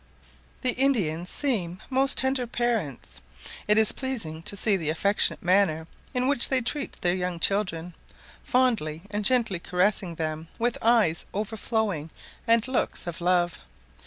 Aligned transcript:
The 0.61 0.71
Indians 0.77 1.29
seem 1.29 1.79
most 1.91 2.17
tender 2.17 2.47
parents; 2.47 3.21
it 3.67 3.77
is 3.77 3.91
pleasing 3.91 4.41
to 4.41 4.57
see 4.57 4.75
the 4.75 4.89
affectionate 4.89 5.43
manner 5.43 5.85
in 6.15 6.27
which 6.27 6.49
they 6.49 6.59
treat 6.59 6.93
their 7.01 7.13
young 7.13 7.39
children, 7.39 7.93
fondly 8.43 9.03
and 9.11 9.23
gently 9.23 9.59
caressing 9.59 10.15
them 10.15 10.47
with 10.57 10.79
eyes 10.81 11.27
overflowing 11.35 12.09
and 12.47 12.67
looks 12.67 13.05
of 13.05 13.21
love. 13.21 13.59